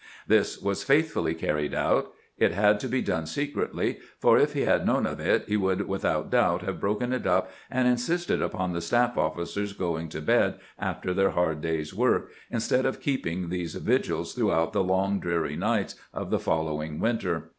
[0.25, 2.11] This was faithfully carried out.
[2.35, 5.87] It had to be done secretly, for if he had known of it he would
[5.87, 10.55] without doubt have broken it up and insisted upon the staff officers going to bed
[10.79, 15.93] after their hard day's work, instead of keeping these vigils throughout the long, dreary nights
[16.15, 17.49] of the following winter.